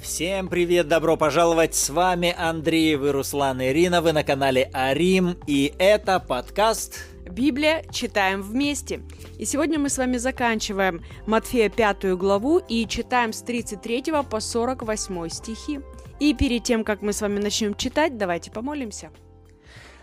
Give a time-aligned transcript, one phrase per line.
[0.00, 1.76] Всем привет, добро пожаловать!
[1.76, 7.84] С вами Андрей, вы Руслан и Ирина, вы на канале Арим, и это подкаст Библия
[7.92, 9.02] читаем вместе.
[9.38, 15.28] И сегодня мы с вами заканчиваем Матфея 5 главу и читаем с 33 по 48
[15.28, 15.80] стихи.
[16.18, 19.12] И перед тем, как мы с вами начнем читать, давайте помолимся.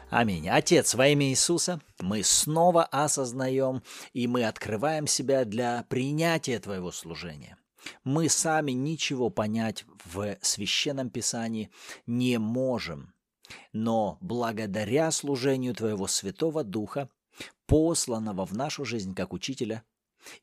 [0.09, 0.49] Аминь.
[0.49, 7.57] Отец, во имя Иисуса мы снова осознаем и мы открываем себя для принятия Твоего служения.
[8.03, 11.69] Мы сами ничего понять в священном писании
[12.07, 13.13] не можем,
[13.71, 17.07] но благодаря служению Твоего Святого Духа,
[17.67, 19.83] посланного в нашу жизнь как учителя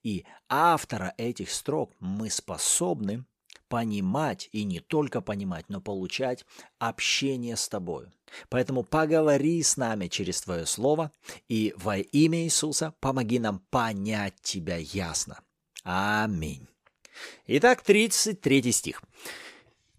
[0.05, 3.25] и автора этих строк, мы способны
[3.69, 6.45] понимать и не только понимать, но получать
[6.79, 8.13] общение с тобою.
[8.49, 11.13] Поэтому поговори с нами через Твое Слово
[11.49, 15.41] и во имя Иисуса помоги нам понять Тебя ясно.
[15.85, 16.67] Аминь.
[17.47, 19.03] Итак, 33 стих.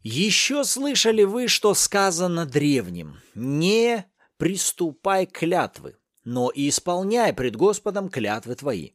[0.03, 4.05] «Еще слышали вы, что сказано древним, не
[4.37, 8.91] приступай клятвы, но и исполняй пред Господом клятвы твои.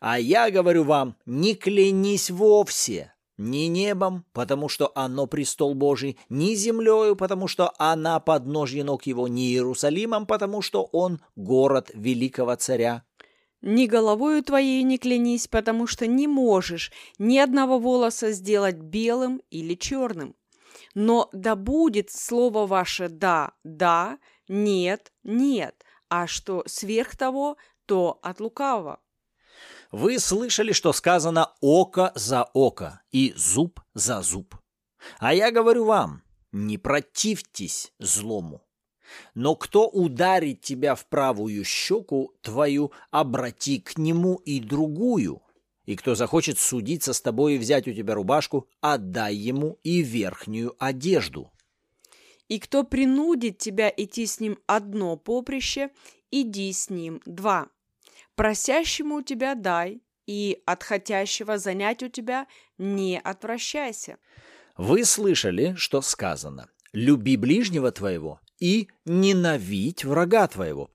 [0.00, 6.54] А я говорю вам, не клянись вовсе, ни небом, потому что оно престол Божий, ни
[6.54, 13.04] землею, потому что она подножье ног его, ни Иерусалимом, потому что он город великого царя.
[13.62, 19.74] Ни головою твоей не клянись, потому что не можешь ни одного волоса сделать белым или
[19.74, 20.36] черным.
[20.94, 28.38] Но да будет слово ваше «да», «да», «нет», «нет», а что сверх того, то от
[28.40, 29.00] лукавого.
[29.96, 34.56] Вы слышали, что сказано «око за око» и «зуб за зуб».
[35.20, 38.66] А я говорю вам, не противьтесь злому.
[39.36, 45.42] Но кто ударит тебя в правую щеку твою, обрати к нему и другую.
[45.84, 50.74] И кто захочет судиться с тобой и взять у тебя рубашку, отдай ему и верхнюю
[50.80, 51.52] одежду.
[52.48, 55.90] И кто принудит тебя идти с ним одно поприще,
[56.32, 57.68] иди с ним два.
[58.36, 62.46] Просящему у тебя дай, и от хотящего занять у тебя
[62.78, 64.18] не отвращайся.
[64.76, 70.90] Вы слышали, что сказано «люби ближнего твоего и ненавидь врага твоего».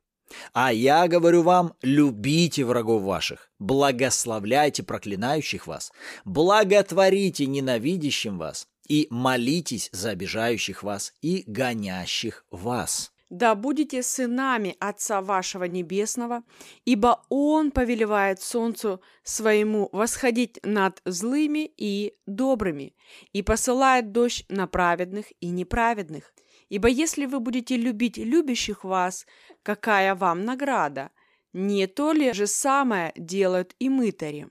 [0.53, 5.91] А я говорю вам, любите врагов ваших, благословляйте проклинающих вас,
[6.23, 15.21] благотворите ненавидящим вас и молитесь за обижающих вас и гонящих вас да будете сынами Отца
[15.21, 16.43] вашего Небесного,
[16.85, 22.95] ибо Он повелевает солнцу своему восходить над злыми и добрыми,
[23.31, 26.33] и посылает дождь на праведных и неправедных.
[26.69, 29.25] Ибо если вы будете любить любящих вас,
[29.63, 31.11] какая вам награда?
[31.53, 34.47] Не то ли же самое делают и мытари?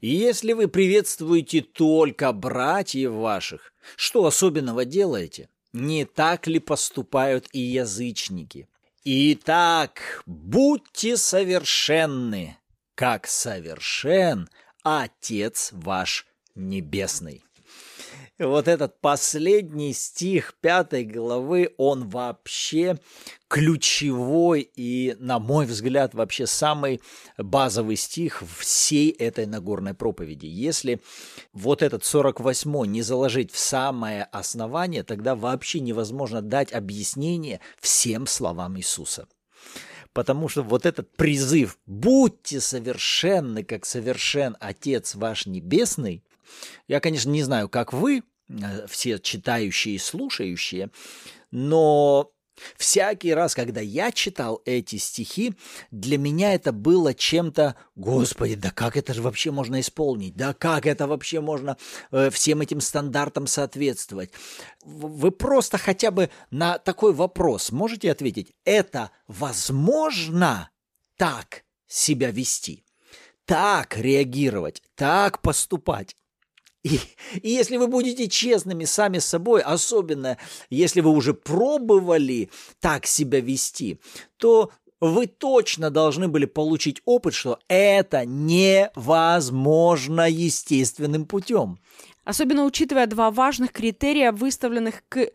[0.00, 5.48] И если вы приветствуете только братьев ваших, что особенного делаете?
[5.72, 8.68] Не так ли поступают и язычники?
[9.04, 12.58] Итак, будьте совершенны,
[12.94, 14.48] как совершен
[14.82, 17.44] Отец ваш Небесный.
[18.38, 22.96] Вот этот последний стих пятой главы, он вообще
[23.48, 27.00] ключевой и, на мой взгляд, вообще самый
[27.36, 30.46] базовый стих всей этой Нагорной проповеди.
[30.46, 31.00] Если
[31.52, 38.78] вот этот 48 не заложить в самое основание, тогда вообще невозможно дать объяснение всем словам
[38.78, 39.26] Иисуса.
[40.12, 46.22] Потому что вот этот призыв «Будьте совершенны, как совершен Отец ваш Небесный»,
[46.86, 50.90] я, конечно, не знаю, как вы, э, все читающие и слушающие,
[51.50, 52.32] но
[52.76, 55.54] Всякий раз, когда я читал эти стихи,
[55.90, 60.36] для меня это было чем-то, Господи, да как это же вообще можно исполнить?
[60.36, 61.76] Да как это вообще можно
[62.10, 64.30] э, всем этим стандартам соответствовать?
[64.84, 70.70] Вы просто хотя бы на такой вопрос можете ответить, это возможно
[71.16, 72.84] так себя вести,
[73.44, 76.16] так реагировать, так поступать?
[76.84, 77.00] И,
[77.42, 80.38] и если вы будете честными сами с собой, особенно
[80.70, 83.98] если вы уже пробовали так себя вести,
[84.36, 84.70] то
[85.00, 91.78] вы точно должны были получить опыт, что это невозможно естественным путем.
[92.24, 95.30] Особенно учитывая два важных критерия, выставленных к э,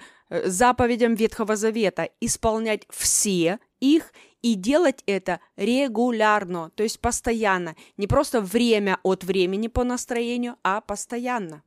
[0.50, 4.12] заповедям Ветхого Завета– исполнять все их
[4.44, 10.82] и делать это регулярно, то есть постоянно, не просто время от времени по настроению, а
[10.82, 11.64] постоянно.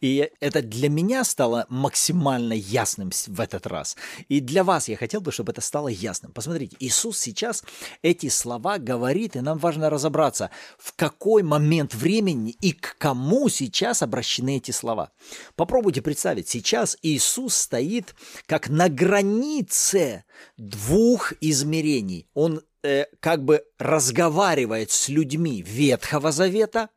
[0.00, 3.96] И это для меня стало максимально ясным в этот раз.
[4.28, 6.32] И для вас я хотел бы, чтобы это стало ясным.
[6.32, 7.64] Посмотрите, Иисус сейчас
[8.02, 14.02] эти слова говорит, и нам важно разобраться, в какой момент времени и к кому сейчас
[14.02, 15.10] обращены эти слова.
[15.56, 18.14] Попробуйте представить, сейчас Иисус стоит
[18.46, 20.24] как на границе
[20.56, 22.28] двух измерений.
[22.34, 26.90] Он э, как бы разговаривает с людьми Ветхого Завета,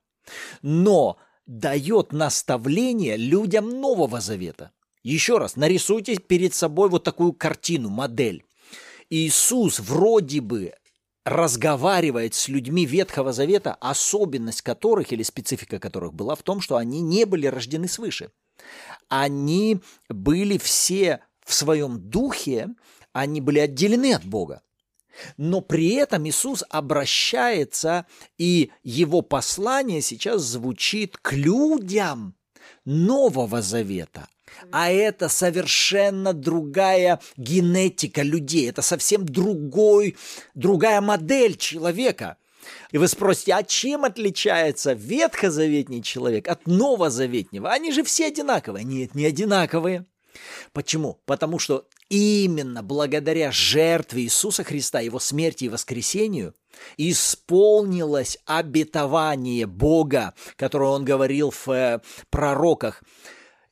[0.62, 1.18] но
[1.59, 4.71] дает наставление людям Нового Завета.
[5.03, 8.45] Еще раз, нарисуйте перед собой вот такую картину, модель.
[9.09, 10.74] Иисус вроде бы
[11.25, 17.01] разговаривает с людьми Ветхого Завета, особенность которых или специфика которых была в том, что они
[17.01, 18.31] не были рождены свыше.
[19.09, 22.69] Они были все в своем духе,
[23.12, 24.62] они были отделены от Бога.
[25.37, 28.05] Но при этом Иисус обращается,
[28.37, 32.35] и его послание сейчас звучит к людям
[32.85, 34.27] Нового Завета.
[34.71, 40.17] А это совершенно другая генетика людей, это совсем другой,
[40.53, 42.37] другая модель человека.
[42.91, 47.71] И вы спросите, а чем отличается ветхозаветний человек от новозаветнего?
[47.71, 48.83] Они же все одинаковые.
[48.83, 50.05] Нет, не одинаковые.
[50.73, 51.21] Почему?
[51.25, 56.55] Потому что именно благодаря жертве Иисуса Христа, Его смерти и воскресению,
[56.97, 61.99] исполнилось обетование Бога, которое Он говорил в э,
[62.29, 63.03] пророках.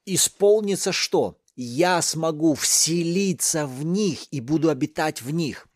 [0.06, 1.38] Исполнится что?
[1.56, 5.69] Я смогу вселиться в них и буду обитать в них.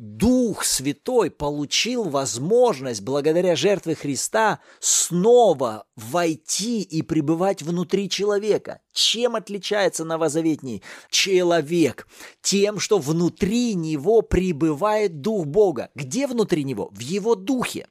[0.00, 8.80] Дух Святой получил возможность благодаря жертве Христа снова войти и пребывать внутри человека.
[8.94, 12.08] Чем отличается новозаветний человек?
[12.40, 15.90] Тем, что внутри него пребывает Дух Бога.
[15.94, 16.88] Где внутри него?
[16.92, 17.86] В его духе.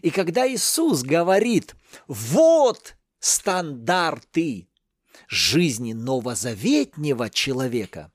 [0.00, 1.76] И когда Иисус говорит,
[2.08, 4.70] вот стандарты
[5.28, 8.10] жизни новозаветнего человека,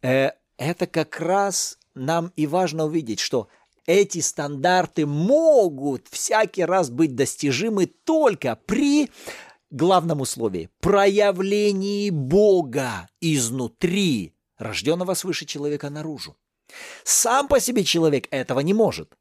[0.00, 3.48] э, это как раз нам и важно увидеть, что
[3.86, 9.10] эти стандарты могут всякий раз быть достижимы только при
[9.70, 16.36] главном условии– проявлении Бога изнутри рожденного свыше человека наружу.
[17.04, 19.16] Сам по себе человек этого не может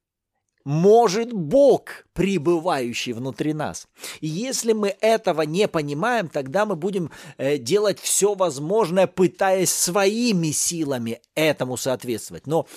[0.68, 3.88] может Бог, пребывающий внутри нас.
[4.20, 10.52] И если мы этого не понимаем, тогда мы будем э, делать все возможное, пытаясь своими
[10.52, 12.48] силами этому соответствовать.
[12.48, 12.68] Но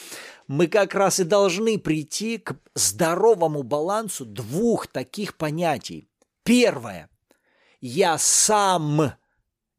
[0.46, 6.08] мы как раз и должны прийти к здоровому балансу двух таких понятий.
[6.44, 7.10] Первое.
[7.80, 9.14] Я сам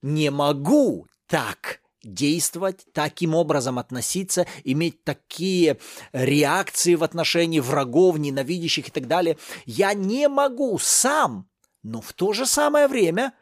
[0.01, 5.77] не могу так действовать, таким образом относиться, иметь такие
[6.13, 9.37] реакции в отношении врагов, ненавидящих и так далее.
[9.65, 11.47] Я не могу сам,
[11.83, 13.33] но в то же самое время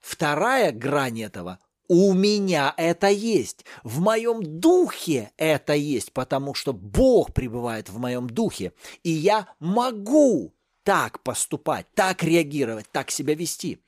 [0.00, 1.58] вторая грань этого
[1.88, 8.30] у меня это есть, в моем духе это есть, потому что Бог пребывает в моем
[8.30, 8.72] духе,
[9.02, 13.78] и я могу так поступать, так реагировать, так себя вести.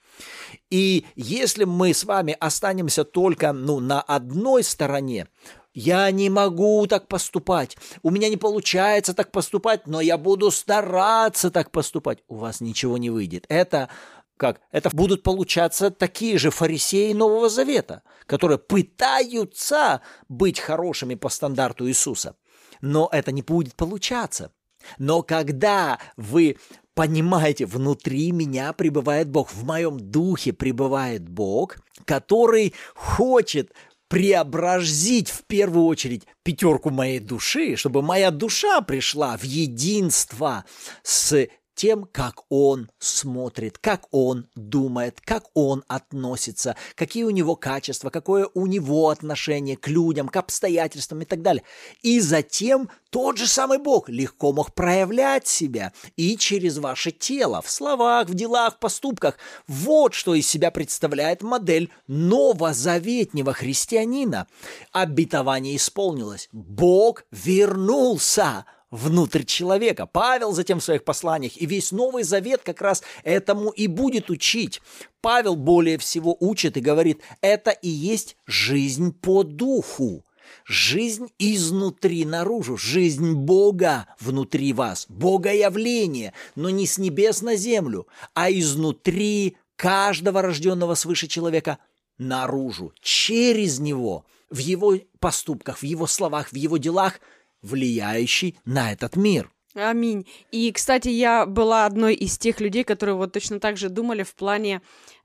[0.70, 5.28] И если мы с вами останемся только ну, на одной стороне,
[5.72, 11.50] я не могу так поступать, у меня не получается так поступать, но я буду стараться
[11.50, 12.18] так поступать.
[12.28, 13.44] У вас ничего не выйдет.
[13.48, 13.88] Это
[14.36, 14.60] как?
[14.72, 22.36] Это будут получаться такие же фарисеи Нового Завета, которые пытаются быть хорошими по стандарту Иисуса.
[22.80, 24.52] Но это не будет получаться.
[24.98, 26.58] Но когда вы
[26.94, 33.72] понимаете, внутри меня пребывает Бог, в моем духе пребывает Бог, который хочет
[34.08, 40.64] преобразить в первую очередь пятерку моей души, чтобы моя душа пришла в единство
[41.02, 48.10] с тем, как он смотрит, как он думает, как он относится, какие у него качества,
[48.10, 51.64] какое у него отношение к людям, к обстоятельствам и так далее.
[52.02, 57.70] И затем тот же самый Бог легко мог проявлять себя и через ваше тело, в
[57.70, 59.38] словах, в делах, в поступках.
[59.68, 64.46] Вот что из себя представляет модель новозаветнего христианина.
[64.92, 66.48] Обетование исполнилось.
[66.52, 68.64] Бог вернулся
[68.94, 70.06] внутрь человека.
[70.06, 74.80] Павел затем в своих посланиях и весь Новый Завет как раз этому и будет учить.
[75.20, 80.24] Павел более всего учит и говорит, это и есть жизнь по духу.
[80.64, 88.06] Жизнь изнутри наружу, жизнь Бога внутри вас, Бога явление, но не с небес на землю,
[88.34, 91.78] а изнутри каждого рожденного свыше человека
[92.18, 97.20] наружу, через него, в его поступках, в его словах, в его делах–
[97.64, 99.50] влияющий на этот мир.
[99.74, 100.26] Аминь.
[100.52, 104.34] И, кстати, я была одной из тех людей, которые вот точно так же думали в
[104.34, 104.82] плане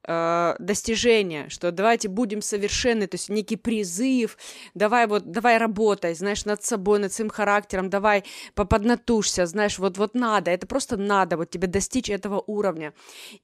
[0.07, 4.37] э, достижения, что давайте будем совершенны, то есть некий призыв,
[4.73, 8.23] давай вот, давай работай, знаешь, над собой, над своим характером, давай
[8.55, 12.93] поднатужься, знаешь, вот, вот надо, это просто надо, вот тебе достичь этого уровня.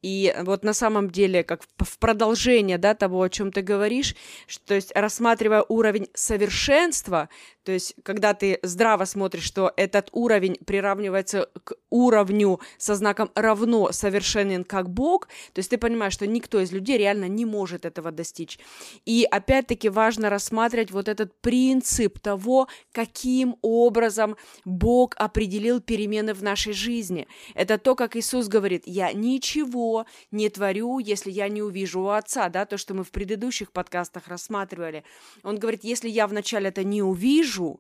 [0.02, 4.16] И вот на самом деле, как в продолжение, да, того, о чем ты говоришь,
[4.48, 7.30] что, то есть рассматривая уровень совершенства,
[7.64, 13.92] то есть когда ты здраво смотришь, что этот уровень приравнивается к уровню со знаком равно
[13.92, 18.12] совершенен как Бог, то есть ты понимаешь, что никто из людей реально не может этого
[18.12, 18.60] достичь.
[19.06, 24.36] И опять-таки важно рассматривать вот этот принцип того, каким образом
[24.66, 27.28] Бог определил перемены в нашей жизни.
[27.54, 32.50] Это то, как Иисус говорит, я ничего не творю, если я не увижу у Отца,
[32.50, 35.04] да, то, что мы в предыдущих подкастах рассматривали.
[35.44, 37.80] Он говорит, если я вначале это не увижу,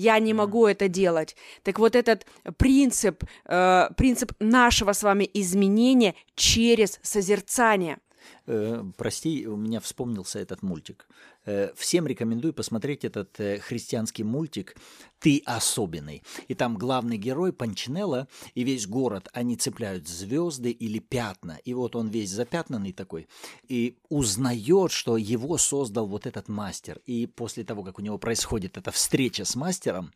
[0.00, 1.36] я не могу это делать.
[1.62, 2.26] Так вот этот
[2.56, 7.98] принцип, э, принцип нашего с вами изменения через созерцание.
[8.46, 11.08] Э, прости, у меня вспомнился этот мультик.
[11.44, 14.76] Э, всем рекомендую посмотреть этот э, христианский мультик
[15.18, 16.22] «Ты особенный».
[16.48, 21.58] И там главный герой Панчинелла и весь город, они цепляют звезды или пятна.
[21.64, 23.28] И вот он весь запятнанный такой.
[23.68, 27.00] И узнает, что его создал вот этот мастер.
[27.06, 30.12] И после того, как у него происходит эта встреча с мастером,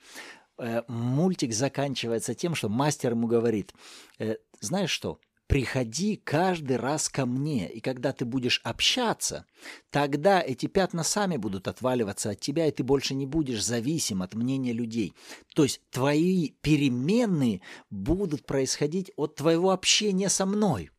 [0.86, 3.74] мультик заканчивается тем, что мастер ему говорит,
[4.60, 9.46] знаешь что, приходи каждый раз ко мне, и когда ты будешь общаться,
[9.90, 14.34] тогда эти пятна сами будут отваливаться от тебя, и ты больше не будешь зависим от
[14.34, 15.14] мнения людей.
[15.54, 17.60] То есть твои переменные
[17.90, 20.90] будут происходить от твоего общения со мной.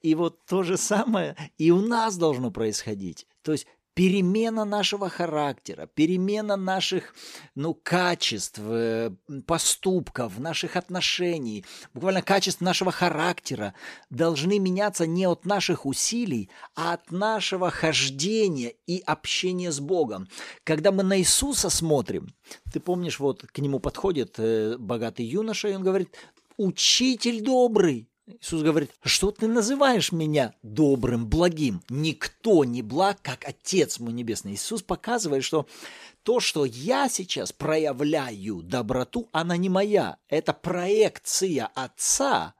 [0.00, 3.26] И вот то же самое и у нас должно происходить.
[3.42, 3.66] То есть
[4.00, 7.14] перемена нашего характера, перемена наших
[7.54, 9.10] ну, качеств, э,
[9.46, 13.74] поступков, наших отношений, буквально качеств нашего характера
[14.08, 20.28] должны меняться не от наших усилий, а от нашего хождения и общения с Богом.
[20.64, 22.28] Когда мы на Иисуса смотрим,
[22.72, 26.16] ты помнишь, вот к нему подходит э, богатый юноша, и он говорит,
[26.56, 28.09] «Учитель добрый,
[28.40, 31.82] Иисус говорит, что ты называешь меня добрым, благим?
[31.88, 34.54] Никто не благ, как Отец мой Небесный.
[34.54, 35.66] Иисус показывает, что
[36.22, 40.18] то, что я сейчас проявляю доброту, она не моя.
[40.28, 42.54] Это проекция Отца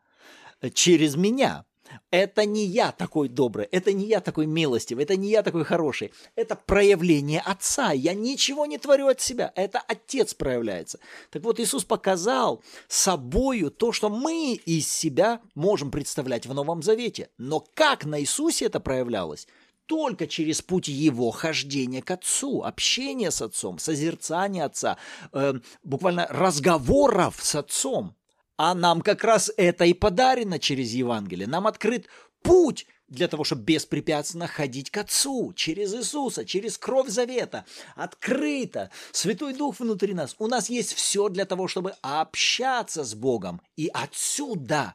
[0.74, 1.64] через меня.
[2.10, 6.12] Это не я такой добрый, это не я такой милостивый, это не я такой хороший.
[6.34, 7.92] Это проявление Отца.
[7.92, 9.52] Я ничего не творю от себя.
[9.54, 10.98] Это Отец проявляется.
[11.30, 17.30] Так вот, Иисус показал собою то, что мы из себя можем представлять в Новом Завете.
[17.38, 19.46] Но как на Иисусе это проявлялось?
[19.86, 24.98] только через путь его хождения к Отцу, общения с Отцом, созерцания Отца,
[25.32, 28.14] э, буквально разговоров с Отцом.
[28.62, 31.46] А нам как раз это и подарено через Евангелие.
[31.46, 32.08] Нам открыт
[32.42, 37.64] путь для того, чтобы беспрепятственно ходить к Отцу, через Иисуса, через кровь завета,
[37.96, 40.36] открыто, Святой Дух внутри нас.
[40.38, 43.62] У нас есть все для того, чтобы общаться с Богом.
[43.76, 44.94] И отсюда,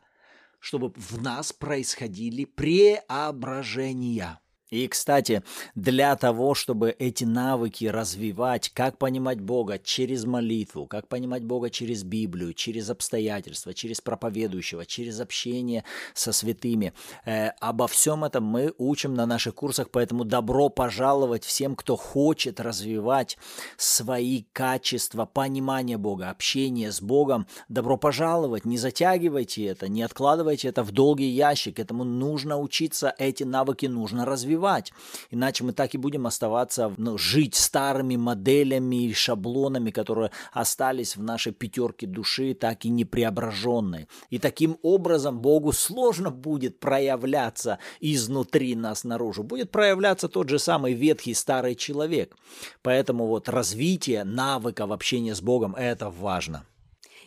[0.60, 4.40] чтобы в нас происходили преображения.
[4.72, 5.44] И, кстати,
[5.76, 12.04] для того, чтобы эти навыки развивать, как понимать Бога через молитву, как понимать Бога через
[12.04, 15.84] Библию, через обстоятельства, через проповедующего, через общение
[16.16, 16.94] со святыми,
[17.26, 22.60] э, обо всем этом мы учим на наших курсах, поэтому добро пожаловать всем, кто хочет
[22.60, 23.38] развивать
[23.78, 27.46] свои качества понимания Бога, общения с Богом.
[27.70, 33.44] Добро пожаловать, не затягивайте это, не откладывайте это в долгий ящик, этому нужно учиться, эти
[33.44, 34.94] навыки нужно развивать развивать.
[35.32, 41.24] Иначе мы так и будем оставаться, ну, жить старыми моделями и шаблонами, которые остались в
[41.24, 44.08] нашей пятерке души, так и не преображенные.
[44.30, 49.44] И таким образом Богу сложно будет проявляться изнутри нас наружу.
[49.44, 52.36] Будет проявляться тот же самый ветхий старый человек.
[52.82, 56.66] Поэтому вот развитие навыков общения с Богом– это важно.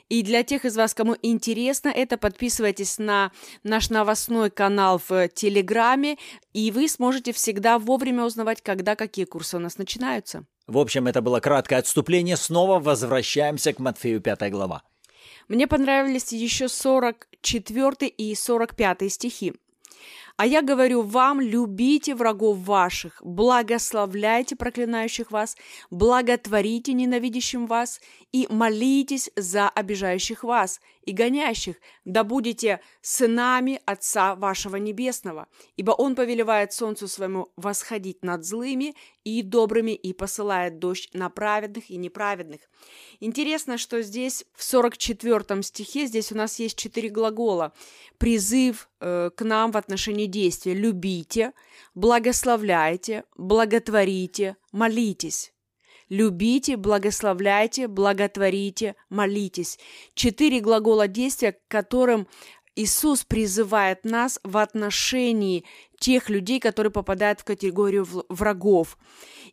[0.09, 3.31] И для тех из вас, кому интересно это, подписывайтесь на
[3.63, 6.17] наш новостной канал в Телеграме,
[6.55, 10.45] и вы сможете всегда вовремя узнавать, когда какие курсы у нас начинаются.
[10.67, 12.37] В общем, это было краткое отступление.
[12.37, 14.83] Снова возвращаемся к Матфею 5 глава.
[15.49, 19.55] Мне понравились еще 44 и 45 стихи.
[20.39, 25.57] А я говорю вам, любите врагов ваших, благословляйте проклинающих вас,
[25.91, 34.77] благотворите ненавидящим вас и молитесь за обижающих вас, и гонящих, да будете сынами Отца вашего
[34.77, 38.95] Небесного, ибо Он повелевает солнцу своему восходить над злыми
[39.29, 42.63] и добрыми и посылает дождь на праведных и неправедных.
[43.21, 47.73] Интересно, что здесь в 44 стихе, здесь у нас есть четыре глагола.
[48.19, 50.75] Призыв э, к нам в отношении действия.
[50.75, 51.53] Любите,
[51.95, 55.53] благословляйте, благотворите, молитесь.
[56.09, 59.79] Любите, благословляйте, благотворите, молитесь.
[60.15, 62.27] Четыре глагола действия, к которым
[62.79, 65.65] Иисус призывает нас в отношении
[65.99, 68.97] тех людей, которые попадают в категорию врагов.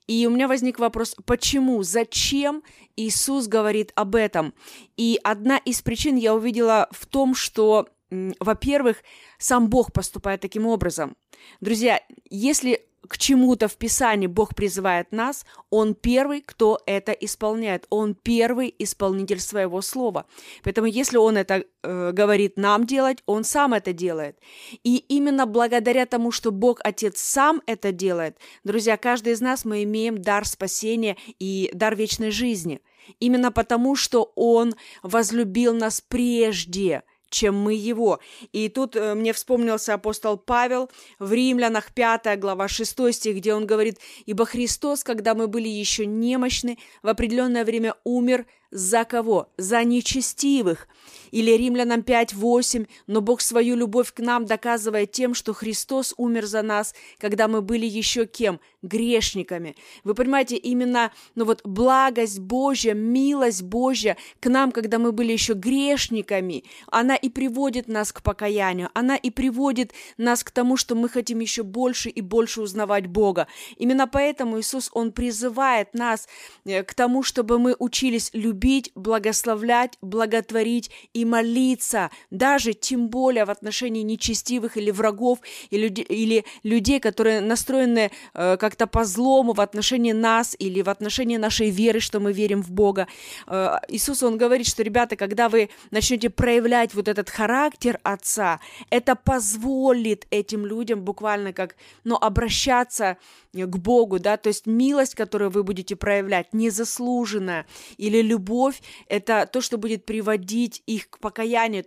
[0.05, 2.61] И у меня возник вопрос, почему, зачем
[2.95, 4.53] Иисус говорит об этом?
[4.95, 8.97] И одна из причин я увидела в том, что, во-первых,
[9.39, 11.17] сам Бог поступает таким образом.
[11.61, 17.85] Друзья, если к чему-то в Писании Бог призывает нас, Он первый, кто это исполняет.
[17.89, 20.25] Он первый исполнитель своего слова.
[20.63, 24.37] Поэтому если Он это э, говорит нам делать, Он сам это делает.
[24.83, 29.83] И именно благодаря тому, что Бог Отец сам это делает, друзья, каждый из нас мы
[29.83, 32.81] имеем дар спасения и дар вечной жизни.
[33.19, 38.19] Именно потому, что Он возлюбил нас прежде– чем мы его.
[38.51, 40.89] И тут э, мне вспомнился апостол Павел
[41.19, 46.05] в Римлянах 5 глава 6 стих, где он говорит, «Ибо Христос, когда мы были еще
[46.05, 49.47] немощны, в определенное время умер за кого?
[49.57, 50.89] За нечестивых.
[51.31, 52.87] Или Римлянам 5.8.
[53.07, 57.61] Но Бог свою любовь к нам доказывает тем, что Христос умер за нас, когда мы
[57.61, 58.59] были еще кем?
[58.81, 59.75] Грешниками.
[60.03, 65.53] Вы понимаете, именно ну вот благость Божья, милость Божья к нам, когда мы были еще
[65.53, 71.09] грешниками, она и приводит нас к покаянию, она и приводит нас к тому, что мы
[71.09, 73.47] хотим еще больше и больше узнавать Бога.
[73.77, 76.27] Именно поэтому Иисус, Он призывает нас
[76.65, 83.45] э, к тому, чтобы мы учились любить любить, благословлять, благотворить и молиться, даже тем более
[83.45, 89.61] в отношении нечестивых или врагов, или, или людей, которые настроены э, как-то по злому в
[89.61, 93.07] отношении нас или в отношении нашей веры, что мы верим в Бога.
[93.47, 99.15] Э, Иисус, Он говорит, что, ребята, когда вы начнете проявлять вот этот характер Отца, это
[99.15, 103.17] позволит этим людям буквально как, ну, обращаться
[103.53, 107.65] к Богу, да, то есть милость, которую вы будете проявлять, незаслуженная,
[107.97, 111.85] или любовь, любовь– это то, что будет приводить их к покаянию.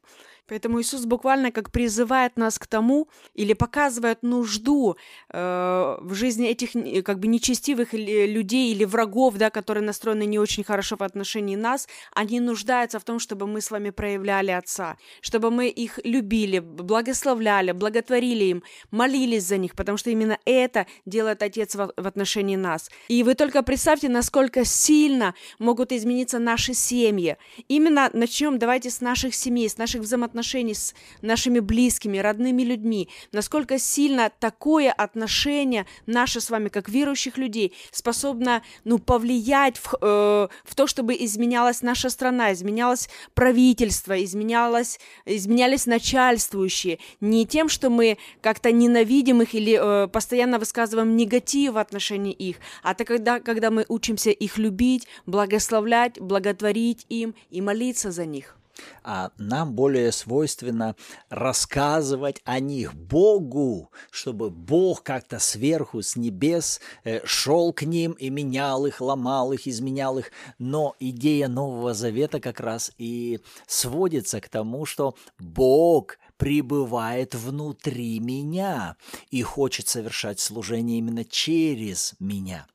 [0.49, 4.97] Поэтому Иисус буквально как призывает нас к тому или показывает нужду
[5.31, 6.73] э, в жизни этих
[7.05, 11.87] как бы нечестивых людей или врагов, да, которые настроены не очень хорошо в отношении нас,
[12.15, 17.73] они нуждаются в том, чтобы мы с вами проявляли Отца, чтобы мы их любили, благословляли,
[17.73, 22.91] благотворили им, молились за них, потому что именно это делает Отец в, в отношении нас.
[23.09, 27.37] И вы только представьте, насколько сильно могут измениться наши семьи.
[27.69, 33.09] Именно начнем, давайте с наших семей, с наших взаимоотношений отношений с нашими близкими, родными людьми,
[33.33, 40.49] насколько сильно такое отношение наше с вами, как верующих людей, способно ну, повлиять в, э,
[40.65, 47.01] в то, чтобы изменялась наша страна, изменялось правительство, изменялось, изменялись начальствующие.
[47.21, 52.59] Не тем, что мы как-то ненавидим их или э, постоянно высказываем негатив в отношении их,
[52.85, 58.58] а это когда, когда мы учимся их любить, благословлять, благотворить им и молиться за них
[59.03, 60.97] а нам более свойственно
[61.29, 68.31] рассказывать о них Богу, чтобы Бог как-то сверху, с небес э, шел к ним и
[68.31, 70.31] менял их, ломал их, изменял их.
[70.59, 78.97] Но идея Нового Завета как раз и сводится к тому, что Бог пребывает внутри меня
[79.31, 82.67] и хочет совершать служение именно через меня.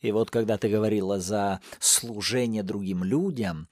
[0.00, 3.68] И вот когда ты говорила за служение другим людям,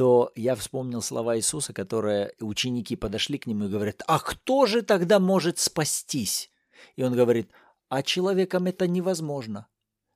[0.00, 4.80] то я вспомнил слова Иисуса, которые ученики подошли к нему и говорят, а кто же
[4.80, 6.50] тогда может спастись?
[6.96, 7.50] И он говорит,
[7.90, 9.66] а человеком это невозможно,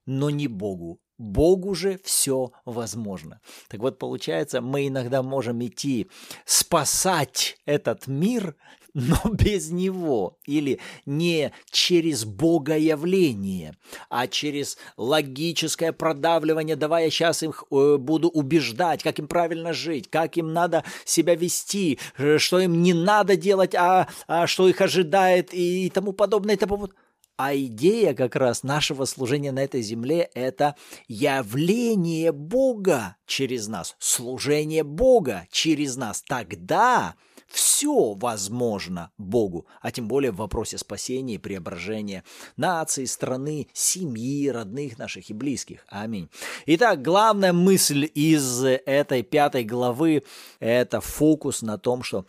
[0.06, 1.02] но не Богу.
[1.18, 3.42] Богу же все возможно.
[3.68, 6.10] Так вот, получается, мы иногда можем идти
[6.46, 8.56] спасать этот мир,
[8.94, 10.38] но без него.
[10.46, 13.76] Или не через богоявление,
[14.08, 20.08] а через логическое продавливание, давай я сейчас их э, буду убеждать, как им правильно жить,
[20.08, 24.80] как им надо себя вести, э, что им не надо делать, а, а что их
[24.80, 26.54] ожидает и, тому подобное.
[26.54, 26.88] И тому...
[27.36, 30.76] А идея как раз нашего служения на этой земле– это
[31.08, 36.22] явление Бога через нас, служение Бога через нас.
[36.22, 37.16] Тогда
[37.54, 42.24] все возможно Богу, а тем более в вопросе спасения и преображения
[42.56, 45.86] нации, страны, семьи, родных наших и близких.
[45.88, 46.28] Аминь.
[46.66, 50.24] Итак, главная мысль из этой пятой главы–
[50.58, 52.26] это фокус на том, что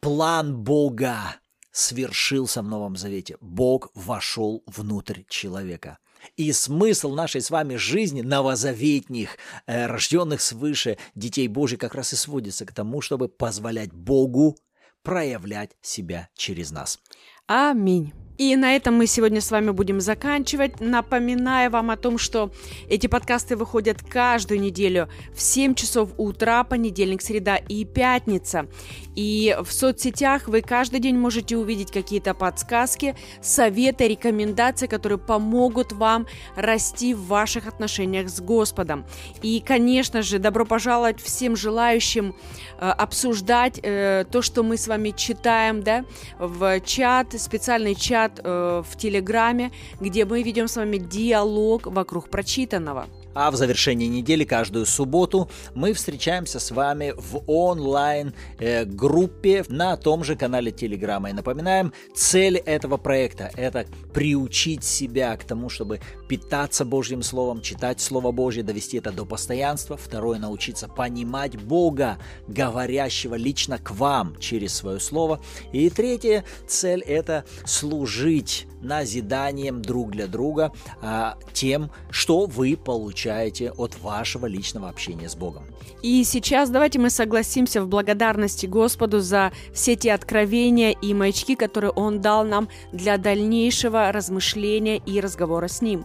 [0.00, 1.36] план Бога
[1.72, 3.36] свершился в Новом Завете.
[3.40, 5.98] Бог вошел внутрь человека.
[6.36, 12.16] И смысл нашей с вами жизни новозаветних, э, рожденных свыше детей Божьих как раз и
[12.16, 14.56] сводится к тому, чтобы позволять Богу
[15.02, 16.98] проявлять себя через нас.
[17.46, 18.12] Аминь.
[18.36, 20.80] И на этом мы сегодня с вами будем заканчивать.
[20.80, 22.50] Напоминаю вам о том, что
[22.88, 28.66] эти подкасты выходят каждую неделю в 7 часов утра, понедельник, среда и пятница.
[29.14, 36.26] И в соцсетях вы каждый день можете увидеть какие-то подсказки, советы, рекомендации, которые помогут вам
[36.56, 39.06] расти в ваших отношениях с Господом.
[39.42, 42.34] И, конечно же, добро пожаловать всем желающим
[42.80, 46.04] э, обсуждать э, то, что мы с вами читаем, да,
[46.40, 53.06] в чат, специальный чат э, в Телеграме, где мы ведем с вами диалог вокруг прочитанного.
[53.34, 60.22] А в завершении недели каждую субботу мы встречаемся с вами в онлайн-группе э, на том
[60.22, 61.30] же канале Телеграма.
[61.30, 68.00] И напоминаем, цель этого проекта– это приучить себя к тому, чтобы питаться Божьим Словом, читать
[68.00, 69.96] Слово Божье, довести это до постоянства.
[69.96, 75.40] Второе– научиться понимать Бога, говорящего лично к вам через свое Слово.
[75.72, 83.98] И третье– цель– это служить назиданием друг для друга а, тем, что вы получаете от
[84.00, 85.64] вашего личного общения с Богом.
[86.02, 91.92] И сейчас давайте мы согласимся в благодарности Господу за все те откровения и маячки, которые
[91.92, 96.04] Он дал нам для дальнейшего размышления и разговора с Ним.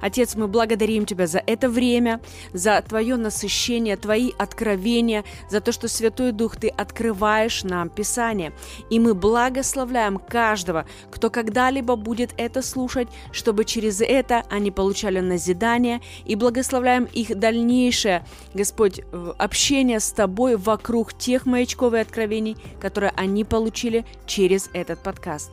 [0.00, 2.20] Отец, мы благодарим Тебя за это время,
[2.52, 8.52] за Твое насыщение, Твои откровения, за то, что Святой Дух Ты открываешь нам Писание.
[8.90, 16.00] И мы благословляем каждого, кто когда-либо будет это слушать, чтобы через это они получали назидание,
[16.24, 19.00] и благословляем их дальнейшее, Господь,
[19.38, 25.50] общение с Тобой вокруг тех маячков и откровений, которые они получили через этот подкаст.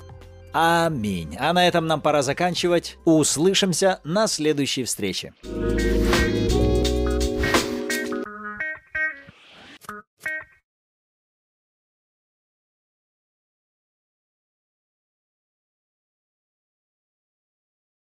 [0.54, 1.36] Аминь.
[1.38, 2.98] А на этом нам пора заканчивать.
[3.04, 5.34] Услышимся на следующей встрече.